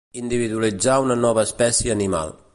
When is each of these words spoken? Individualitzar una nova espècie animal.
Individualitzar 0.21 0.95
una 1.05 1.19
nova 1.27 1.45
espècie 1.51 1.97
animal. 1.99 2.37